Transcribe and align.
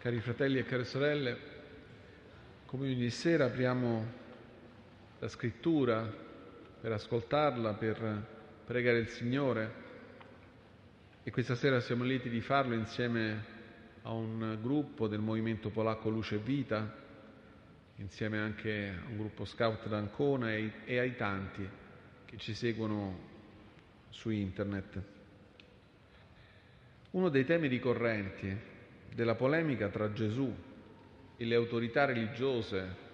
Cari 0.00 0.18
fratelli 0.20 0.56
e 0.56 0.64
care 0.64 0.84
sorelle, 0.84 1.36
come 2.64 2.88
ogni 2.88 3.10
sera 3.10 3.44
apriamo 3.44 4.12
la 5.18 5.28
scrittura 5.28 6.10
per 6.80 6.92
ascoltarla, 6.92 7.74
per 7.74 8.26
pregare 8.64 8.96
il 8.96 9.08
Signore 9.08 9.72
e 11.22 11.30
questa 11.30 11.54
sera 11.54 11.80
siamo 11.80 12.04
lieti 12.04 12.30
di 12.30 12.40
farlo 12.40 12.72
insieme 12.72 13.44
a 14.00 14.12
un 14.12 14.56
gruppo 14.62 15.06
del 15.06 15.20
movimento 15.20 15.68
polacco 15.68 16.08
Luce 16.08 16.36
e 16.36 16.38
Vita, 16.38 16.96
insieme 17.96 18.38
anche 18.38 18.94
a 18.98 19.06
un 19.06 19.18
gruppo 19.18 19.44
scout 19.44 19.86
d'Ancona 19.86 20.54
e, 20.54 20.72
e 20.86 20.98
ai 20.98 21.14
tanti 21.14 21.68
che 22.24 22.38
ci 22.38 22.54
seguono 22.54 23.18
su 24.08 24.30
internet. 24.30 25.02
Uno 27.10 27.28
dei 27.28 27.44
temi 27.44 27.68
ricorrenti 27.68 28.78
della 29.14 29.34
polemica 29.34 29.88
tra 29.88 30.12
Gesù 30.12 30.54
e 31.36 31.44
le 31.44 31.54
autorità 31.54 32.04
religiose 32.04 33.08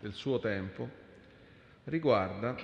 del 0.00 0.12
suo 0.12 0.38
tempo 0.38 0.88
riguarda 1.84 2.56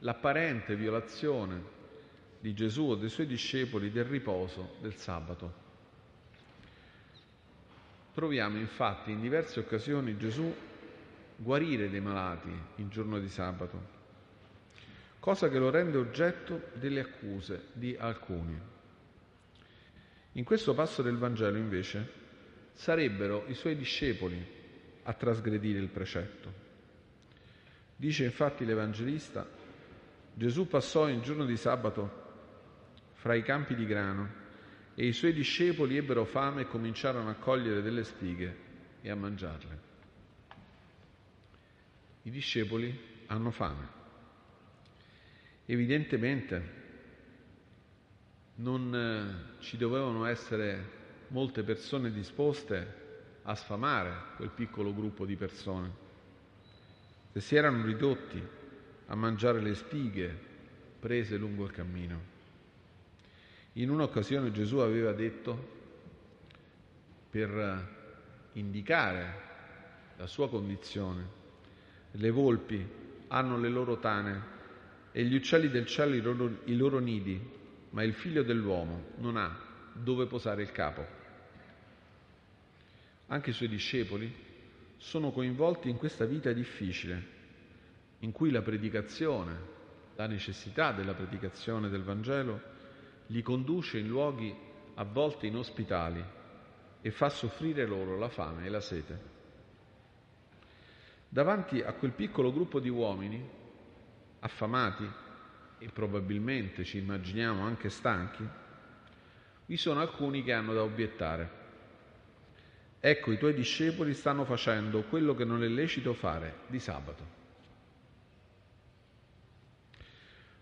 l'apparente 0.00 0.76
violazione 0.76 1.80
di 2.40 2.54
Gesù 2.54 2.90
o 2.90 2.94
dei 2.96 3.08
suoi 3.08 3.26
discepoli 3.26 3.90
del 3.92 4.04
riposo 4.04 4.74
del 4.80 4.96
sabato. 4.96 5.60
Troviamo 8.12 8.58
infatti 8.58 9.12
in 9.12 9.20
diverse 9.20 9.60
occasioni 9.60 10.16
Gesù 10.18 10.52
guarire 11.36 11.88
dei 11.88 12.00
malati 12.00 12.50
il 12.76 12.88
giorno 12.88 13.18
di 13.18 13.28
sabato, 13.28 13.80
cosa 15.18 15.48
che 15.48 15.58
lo 15.58 15.70
rende 15.70 15.96
oggetto 15.96 16.68
delle 16.74 17.00
accuse 17.00 17.68
di 17.72 17.96
alcuni. 17.98 18.71
In 20.32 20.44
questo 20.44 20.72
passo 20.72 21.02
del 21.02 21.18
Vangelo, 21.18 21.58
invece, 21.58 22.20
sarebbero 22.72 23.44
i 23.48 23.54
suoi 23.54 23.76
discepoli 23.76 24.42
a 25.02 25.12
trasgredire 25.12 25.78
il 25.78 25.88
precetto. 25.88 26.60
Dice 27.94 28.24
infatti 28.24 28.64
l'Evangelista, 28.64 29.46
Gesù 30.34 30.66
passò 30.66 31.08
il 31.08 31.20
giorno 31.20 31.44
di 31.44 31.56
sabato 31.56 32.20
fra 33.12 33.34
i 33.34 33.42
campi 33.42 33.74
di 33.74 33.86
grano 33.86 34.40
e 34.94 35.06
i 35.06 35.12
suoi 35.12 35.32
discepoli 35.32 35.96
ebbero 35.96 36.24
fame 36.24 36.62
e 36.62 36.66
cominciarono 36.66 37.28
a 37.28 37.34
cogliere 37.34 37.82
delle 37.82 38.02
spighe 38.02 38.56
e 39.02 39.10
a 39.10 39.14
mangiarle. 39.14 39.90
I 42.22 42.30
discepoli 42.30 42.98
hanno 43.26 43.50
fame. 43.50 44.00
Evidentemente 45.66 46.81
non 48.62 48.94
eh, 48.94 49.62
ci 49.62 49.76
dovevano 49.76 50.24
essere 50.24 51.00
molte 51.28 51.62
persone 51.62 52.12
disposte 52.12 53.00
a 53.42 53.54
sfamare 53.56 54.34
quel 54.36 54.50
piccolo 54.50 54.94
gruppo 54.94 55.26
di 55.26 55.34
persone. 55.36 55.90
Se 57.32 57.40
si 57.40 57.56
erano 57.56 57.84
ridotti 57.84 58.40
a 59.06 59.14
mangiare 59.16 59.60
le 59.60 59.74
spighe 59.74 60.50
prese 61.00 61.36
lungo 61.36 61.64
il 61.64 61.72
cammino. 61.72 62.30
In 63.74 63.90
un'occasione 63.90 64.52
Gesù 64.52 64.76
aveva 64.76 65.12
detto, 65.12 65.80
per 67.30 67.88
indicare 68.52 69.50
la 70.18 70.26
sua 70.26 70.48
condizione, 70.48 71.40
le 72.12 72.30
volpi 72.30 72.86
hanno 73.28 73.58
le 73.58 73.68
loro 73.70 73.98
tane 73.98 74.50
e 75.10 75.24
gli 75.24 75.34
uccelli 75.34 75.68
del 75.68 75.86
cielo 75.86 76.14
i 76.14 76.20
loro, 76.20 76.58
i 76.64 76.76
loro 76.76 76.98
nidi, 76.98 77.60
ma 77.92 78.02
il 78.02 78.14
figlio 78.14 78.42
dell'uomo 78.42 79.10
non 79.16 79.36
ha 79.36 79.58
dove 79.92 80.26
posare 80.26 80.62
il 80.62 80.72
capo. 80.72 81.06
Anche 83.26 83.50
i 83.50 83.54
suoi 83.54 83.68
discepoli 83.68 84.32
sono 84.96 85.30
coinvolti 85.30 85.88
in 85.88 85.96
questa 85.96 86.24
vita 86.24 86.52
difficile, 86.52 87.40
in 88.20 88.32
cui 88.32 88.50
la 88.50 88.62
predicazione, 88.62 89.70
la 90.16 90.26
necessità 90.26 90.92
della 90.92 91.14
predicazione 91.14 91.88
del 91.88 92.02
Vangelo, 92.02 92.60
li 93.26 93.42
conduce 93.42 93.98
in 93.98 94.08
luoghi 94.08 94.54
a 94.94 95.04
volte 95.04 95.46
inospitali 95.46 96.22
e 97.00 97.10
fa 97.10 97.28
soffrire 97.28 97.86
loro 97.86 98.16
la 98.16 98.28
fame 98.28 98.66
e 98.66 98.68
la 98.68 98.80
sete. 98.80 99.30
Davanti 101.28 101.80
a 101.80 101.92
quel 101.94 102.12
piccolo 102.12 102.52
gruppo 102.52 102.78
di 102.78 102.90
uomini, 102.90 103.42
affamati, 104.40 105.08
e 105.82 105.88
probabilmente 105.92 106.84
ci 106.84 106.98
immaginiamo 106.98 107.64
anche 107.64 107.88
stanchi, 107.88 108.46
vi 109.66 109.76
sono 109.76 110.00
alcuni 110.00 110.44
che 110.44 110.52
hanno 110.52 110.72
da 110.72 110.82
obiettare. 110.84 111.60
Ecco, 113.00 113.32
i 113.32 113.38
tuoi 113.38 113.52
discepoli 113.52 114.14
stanno 114.14 114.44
facendo 114.44 115.02
quello 115.02 115.34
che 115.34 115.44
non 115.44 115.64
è 115.64 115.66
lecito 115.66 116.14
fare 116.14 116.58
di 116.68 116.78
sabato. 116.78 117.40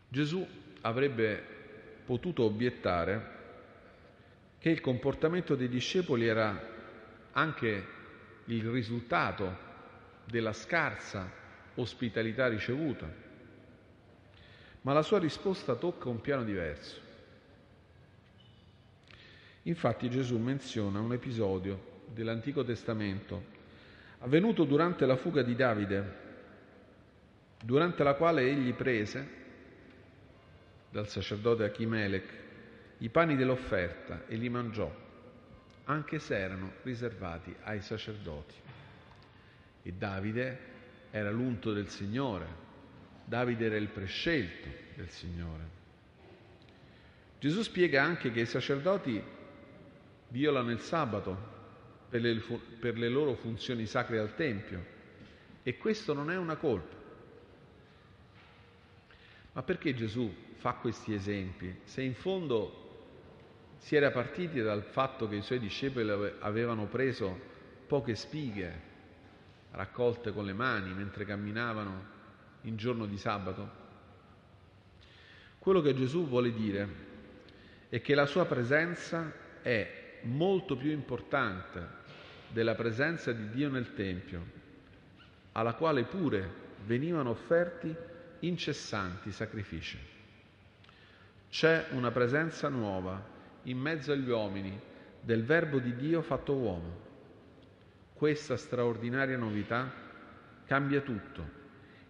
Gesù 0.09 0.47
avrebbe 0.81 1.45
potuto 2.07 2.45
obiettare 2.45 3.39
che 4.59 4.71
il 4.71 4.81
comportamento 4.81 5.55
dei 5.55 5.69
discepoli 5.69 6.27
era 6.27 6.59
anche 7.33 7.87
il 8.47 8.71
risultato 8.71 9.69
della 10.25 10.55
scarsa 10.55 11.31
ospitalità 11.75 12.49
ricevuta 12.49 13.29
ma 14.83 14.93
la 14.93 15.03
sua 15.03 15.19
risposta 15.19 15.75
tocca 15.75 16.09
un 16.09 16.21
piano 16.21 16.45
diverso. 16.45 17.09
Infatti 19.65 20.09
Gesù 20.09 20.39
menziona 20.39 21.01
un 21.01 21.13
episodio 21.13 22.03
dell'Antico 22.07 22.65
Testamento 22.65 23.59
avvenuto 24.21 24.65
durante 24.65 25.07
la 25.07 25.17
fuga 25.17 25.43
di 25.43 25.55
Davide, 25.55 26.29
durante 27.63 28.03
la 28.03 28.15
quale 28.15 28.43
egli 28.43 28.73
prese 28.73 29.39
dal 30.91 31.09
sacerdote 31.09 31.65
Achimelech 31.65 32.39
i 32.99 33.09
pani 33.09 33.37
dell'offerta 33.37 34.25
e 34.27 34.37
li 34.37 34.49
mangiò, 34.49 34.93
anche 35.85 36.19
se 36.19 36.39
erano 36.39 36.73
riservati 36.83 37.55
ai 37.63 37.81
sacerdoti. 37.81 38.55
E 39.83 39.93
Davide 39.93 40.59
era 41.11 41.31
l'unto 41.31 41.73
del 41.73 41.89
Signore, 41.89 42.69
Davide 43.31 43.67
era 43.67 43.77
il 43.77 43.87
prescelto 43.87 44.69
del 44.97 45.09
Signore. 45.09 45.63
Gesù 47.39 47.63
spiega 47.63 48.03
anche 48.03 48.33
che 48.33 48.41
i 48.41 48.45
sacerdoti 48.47 49.23
violano 50.27 50.73
il 50.73 50.81
sabato 50.81 51.37
per 52.09 52.23
le, 52.23 52.43
per 52.81 52.99
le 52.99 53.09
loro 53.09 53.37
funzioni 53.37 53.87
sacre 53.87 54.19
al 54.19 54.35
Tempio 54.35 54.85
e 55.63 55.77
questo 55.77 56.13
non 56.13 56.29
è 56.33 56.37
una 56.37 56.57
colpa. 56.57 56.97
Ma 59.53 59.63
perché 59.63 59.95
Gesù 59.95 60.35
fa 60.57 60.73
questi 60.73 61.15
esempi? 61.15 61.83
Se 61.85 62.03
in 62.03 62.15
fondo 62.15 63.77
si 63.77 63.95
era 63.95 64.11
partiti 64.11 64.61
dal 64.61 64.83
fatto 64.83 65.29
che 65.29 65.37
i 65.37 65.43
suoi 65.43 65.61
discepoli 65.61 66.11
avevano 66.41 66.87
preso 66.87 67.39
poche 67.87 68.17
spighe 68.17 68.89
raccolte 69.71 70.33
con 70.33 70.45
le 70.45 70.53
mani 70.53 70.93
mentre 70.93 71.25
camminavano 71.25 72.19
in 72.63 72.77
giorno 72.77 73.07
di 73.07 73.17
sabato? 73.17 73.79
Quello 75.59 75.81
che 75.81 75.95
Gesù 75.95 76.27
vuole 76.27 76.53
dire 76.53 76.89
è 77.89 78.01
che 78.01 78.15
la 78.15 78.27
sua 78.27 78.47
presenza 78.47 79.33
è 79.63 80.21
molto 80.23 80.77
più 80.77 80.91
importante 80.91 81.99
della 82.49 82.75
presenza 82.75 83.33
di 83.33 83.51
Dio 83.51 83.69
nel 83.69 83.93
Tempio, 83.95 84.59
alla 85.53 85.75
quale 85.75 86.05
pure 86.05 86.69
venivano 86.87 87.31
offerti 87.31 87.95
incessanti 88.41 89.31
sacrifici. 89.33 89.99
C'è 91.51 91.89
una 91.91 92.11
presenza 92.11 92.69
nuova 92.69 93.23
in 93.65 93.79
mezzo 93.79 94.13
agli 94.13 94.31
uomini 94.31 94.79
del 95.21 95.45
Verbo 95.45 95.79
di 95.79 95.95
Dio 95.95 96.23
fatto 96.23 96.55
uomo. 96.55 97.09
Questa 98.15 98.57
straordinaria 98.57 99.37
novità 99.37 99.93
cambia 100.65 101.01
tutto 101.01 101.60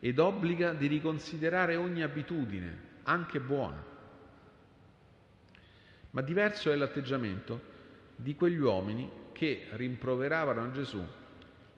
ed 0.00 0.18
obbliga 0.18 0.72
di 0.72 0.86
riconsiderare 0.86 1.76
ogni 1.76 2.02
abitudine, 2.02 2.88
anche 3.02 3.38
buona. 3.38 3.84
Ma 6.10 6.22
diverso 6.22 6.72
è 6.72 6.74
l'atteggiamento 6.74 7.60
di 8.16 8.34
quegli 8.34 8.58
uomini 8.58 9.08
che 9.32 9.68
rimproveravano 9.72 10.62
a 10.62 10.70
Gesù 10.72 11.06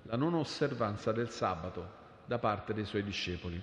la 0.04 0.16
non 0.16 0.34
osservanza 0.34 1.12
del 1.12 1.30
sabato 1.30 2.00
da 2.24 2.38
parte 2.38 2.72
dei 2.72 2.84
suoi 2.84 3.02
discepoli. 3.02 3.60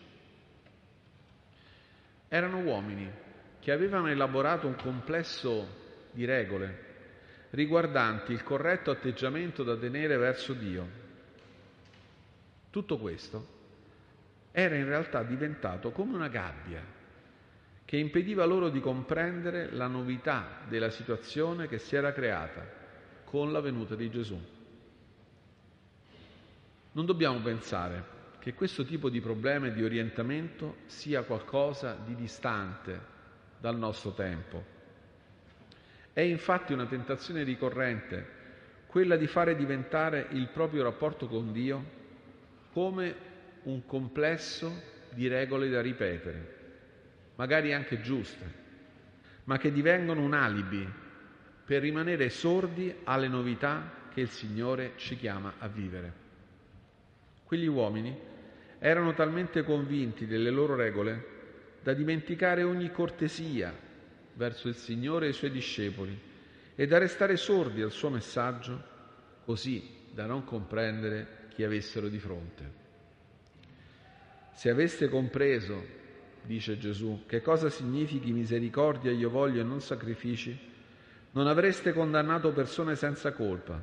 Erano 2.27 2.59
uomini 2.59 3.09
che 3.59 3.71
avevano 3.71 4.07
elaborato 4.07 4.67
un 4.67 4.75
complesso 4.75 5.67
di 6.11 6.25
regole 6.25 6.87
riguardanti 7.51 8.31
il 8.31 8.43
corretto 8.43 8.91
atteggiamento 8.91 9.63
da 9.63 9.75
tenere 9.75 10.17
verso 10.17 10.53
Dio. 10.53 10.87
Tutto 12.69 12.97
questo 12.99 13.57
era 14.51 14.75
in 14.75 14.85
realtà 14.85 15.23
diventato 15.23 15.91
come 15.91 16.15
una 16.15 16.27
gabbia 16.27 16.97
che 17.85 17.97
impediva 17.97 18.45
loro 18.45 18.69
di 18.69 18.79
comprendere 18.79 19.71
la 19.71 19.87
novità 19.87 20.59
della 20.67 20.89
situazione 20.89 21.67
che 21.67 21.79
si 21.79 21.95
era 21.95 22.13
creata 22.13 22.63
con 23.23 23.51
la 23.51 23.61
venuta 23.61 23.95
di 23.95 24.09
Gesù. 24.09 24.39
Non 26.91 27.05
dobbiamo 27.05 27.39
pensare 27.39 28.17
che 28.39 28.53
questo 28.53 28.85
tipo 28.85 29.09
di 29.09 29.19
problema 29.21 29.67
e 29.67 29.73
di 29.73 29.83
orientamento 29.83 30.77
sia 30.85 31.23
qualcosa 31.23 31.97
di 32.05 32.15
distante 32.15 32.99
dal 33.59 33.77
nostro 33.77 34.11
tempo. 34.11 34.63
È 36.13 36.21
infatti 36.21 36.73
una 36.73 36.85
tentazione 36.85 37.43
ricorrente 37.43 38.37
quella 38.87 39.17
di 39.17 39.27
fare 39.27 39.55
diventare 39.55 40.27
il 40.31 40.47
proprio 40.49 40.83
rapporto 40.83 41.27
con 41.27 41.51
Dio 41.51 41.97
come 42.71 43.28
un 43.63 43.85
complesso 43.85 44.97
di 45.13 45.27
regole 45.27 45.69
da 45.69 45.81
ripetere, 45.81 46.55
magari 47.35 47.73
anche 47.73 48.01
giuste, 48.01 48.45
ma 49.45 49.57
che 49.57 49.71
divengono 49.71 50.21
un 50.21 50.33
alibi 50.33 50.87
per 51.65 51.81
rimanere 51.81 52.29
sordi 52.29 52.93
alle 53.03 53.27
novità 53.27 54.07
che 54.13 54.21
il 54.21 54.29
Signore 54.29 54.93
ci 54.95 55.15
chiama 55.17 55.55
a 55.59 55.67
vivere. 55.67 56.13
Quegli 57.43 57.67
uomini 57.67 58.17
erano 58.79 59.13
talmente 59.13 59.63
convinti 59.63 60.25
delle 60.25 60.49
loro 60.49 60.75
regole 60.75 61.37
da 61.81 61.93
dimenticare 61.93 62.63
ogni 62.63 62.91
cortesia 62.91 63.73
verso 64.33 64.67
il 64.67 64.75
Signore 64.75 65.27
e 65.27 65.29
i 65.29 65.33
suoi 65.33 65.51
discepoli 65.51 66.17
e 66.75 66.87
da 66.87 66.97
restare 66.97 67.35
sordi 67.35 67.81
al 67.81 67.91
suo 67.91 68.09
messaggio, 68.09 68.81
così 69.43 70.07
da 70.11 70.25
non 70.25 70.43
comprendere 70.43 71.47
chi 71.49 71.63
avessero 71.63 72.07
di 72.07 72.19
fronte. 72.19 72.78
Se 74.59 74.69
aveste 74.69 75.07
compreso, 75.07 75.81
dice 76.43 76.77
Gesù, 76.77 77.23
che 77.25 77.41
cosa 77.41 77.69
significhi 77.69 78.33
misericordia 78.33 79.09
io 79.09 79.29
voglio 79.29 79.61
e 79.61 79.63
non 79.63 79.79
sacrifici, 79.79 80.53
non 81.31 81.47
avreste 81.47 81.93
condannato 81.93 82.51
persone 82.51 82.97
senza 82.97 83.31
colpa, 83.31 83.81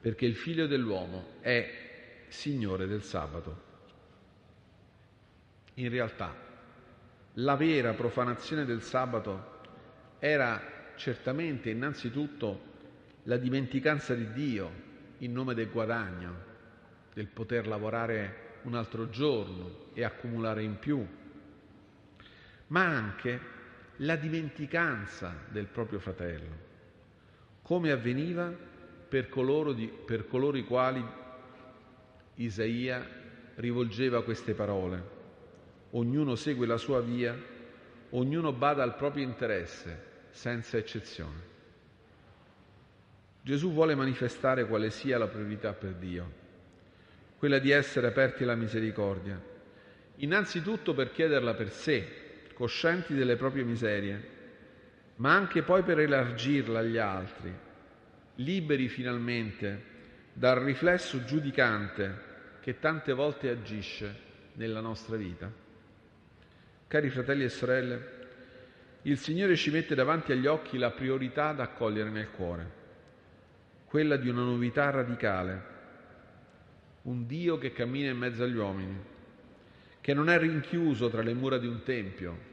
perché 0.00 0.24
il 0.24 0.36
figlio 0.36 0.68
dell'uomo 0.68 1.40
è 1.40 1.68
Signore 2.28 2.86
del 2.86 3.02
sabato. 3.02 3.62
In 5.74 5.88
realtà, 5.88 6.32
la 7.32 7.56
vera 7.56 7.92
profanazione 7.94 8.64
del 8.64 8.82
sabato 8.82 9.62
era 10.20 10.92
certamente 10.94 11.70
innanzitutto 11.70 12.60
la 13.24 13.36
dimenticanza 13.36 14.14
di 14.14 14.30
Dio 14.30 14.70
in 15.18 15.32
nome 15.32 15.54
del 15.54 15.70
guadagno, 15.70 16.36
del 17.12 17.26
poter 17.26 17.66
lavorare 17.66 18.43
un 18.64 18.74
altro 18.74 19.08
giorno 19.08 19.86
e 19.94 20.04
accumulare 20.04 20.62
in 20.62 20.78
più, 20.78 21.06
ma 22.68 22.84
anche 22.84 23.40
la 23.98 24.16
dimenticanza 24.16 25.34
del 25.48 25.66
proprio 25.66 25.98
fratello, 25.98 26.72
come 27.62 27.90
avveniva 27.90 28.52
per 29.08 29.28
coloro, 29.28 29.72
di, 29.72 29.86
per 29.86 30.26
coloro 30.26 30.56
i 30.56 30.64
quali 30.64 31.04
Isaia 32.36 33.06
rivolgeva 33.56 34.24
queste 34.24 34.54
parole. 34.54 35.12
Ognuno 35.90 36.34
segue 36.34 36.66
la 36.66 36.76
sua 36.76 37.00
via, 37.00 37.36
ognuno 38.10 38.52
bada 38.52 38.82
al 38.82 38.96
proprio 38.96 39.22
interesse, 39.22 40.12
senza 40.30 40.76
eccezione. 40.76 41.52
Gesù 43.42 43.72
vuole 43.72 43.94
manifestare 43.94 44.66
quale 44.66 44.90
sia 44.90 45.18
la 45.18 45.28
priorità 45.28 45.72
per 45.72 45.92
Dio, 45.94 46.42
quella 47.44 47.58
di 47.58 47.72
essere 47.72 48.06
aperti 48.06 48.42
alla 48.42 48.54
misericordia, 48.54 49.38
innanzitutto 50.16 50.94
per 50.94 51.12
chiederla 51.12 51.52
per 51.52 51.70
sé, 51.70 52.46
coscienti 52.54 53.12
delle 53.12 53.36
proprie 53.36 53.64
miserie, 53.64 54.28
ma 55.16 55.34
anche 55.34 55.60
poi 55.60 55.82
per 55.82 55.98
elargirla 55.98 56.78
agli 56.78 56.96
altri, 56.96 57.52
liberi 58.36 58.88
finalmente 58.88 59.82
dal 60.32 60.56
riflesso 60.56 61.22
giudicante 61.26 62.18
che 62.62 62.78
tante 62.78 63.12
volte 63.12 63.50
agisce 63.50 64.16
nella 64.54 64.80
nostra 64.80 65.16
vita. 65.16 65.52
Cari 66.88 67.10
fratelli 67.10 67.44
e 67.44 67.50
sorelle, 67.50 68.08
il 69.02 69.18
Signore 69.18 69.54
ci 69.56 69.70
mette 69.70 69.94
davanti 69.94 70.32
agli 70.32 70.46
occhi 70.46 70.78
la 70.78 70.92
priorità 70.92 71.52
da 71.52 71.64
accogliere 71.64 72.08
nel 72.08 72.30
cuore, 72.30 72.70
quella 73.84 74.16
di 74.16 74.30
una 74.30 74.44
novità 74.44 74.88
radicale, 74.88 75.72
un 77.04 77.26
Dio 77.26 77.58
che 77.58 77.72
cammina 77.72 78.10
in 78.10 78.18
mezzo 78.18 78.44
agli 78.44 78.56
uomini, 78.56 78.96
che 80.00 80.14
non 80.14 80.28
è 80.28 80.38
rinchiuso 80.38 81.08
tra 81.08 81.22
le 81.22 81.34
mura 81.34 81.58
di 81.58 81.66
un 81.66 81.82
tempio, 81.82 82.52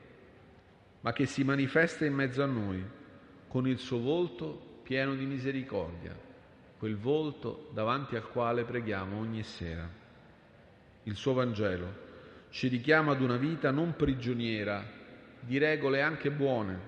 ma 1.01 1.13
che 1.13 1.25
si 1.25 1.43
manifesta 1.43 2.05
in 2.05 2.13
mezzo 2.13 2.43
a 2.43 2.47
noi 2.47 2.83
con 3.47 3.67
il 3.67 3.77
suo 3.77 3.99
volto 3.99 4.79
pieno 4.83 5.15
di 5.15 5.25
misericordia 5.25 6.29
quel 6.77 6.97
volto 6.97 7.69
davanti 7.73 8.15
al 8.15 8.27
quale 8.27 8.63
preghiamo 8.63 9.19
ogni 9.19 9.43
sera. 9.43 9.87
Il 11.03 11.15
suo 11.15 11.33
Vangelo 11.33 12.09
ci 12.49 12.67
richiama 12.67 13.11
ad 13.11 13.21
una 13.21 13.37
vita 13.37 13.69
non 13.69 13.95
prigioniera 13.95 14.83
di 15.39 15.59
regole 15.59 16.01
anche 16.01 16.31
buone, 16.31 16.79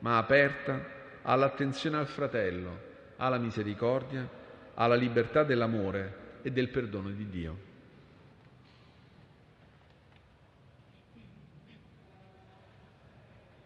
ma 0.00 0.18
aperta 0.18 0.84
all'attenzione 1.22 1.98
al 1.98 2.08
fratello, 2.08 2.80
alla 3.16 3.38
misericordia, 3.38 4.28
alla 4.74 4.96
libertà 4.96 5.44
dell'amore 5.44 6.29
e 6.42 6.50
del 6.50 6.68
perdono 6.68 7.10
di 7.10 7.28
Dio. 7.28 7.69